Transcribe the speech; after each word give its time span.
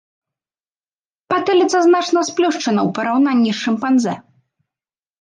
Патыліца 1.33 1.77
значна 1.89 2.19
сплюшчана 2.33 2.57
ў 2.57 2.89
параўнанні 2.99 3.51
з 3.55 3.63
шымпанзэ. 3.63 4.21